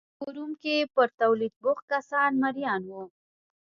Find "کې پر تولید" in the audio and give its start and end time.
0.61-1.53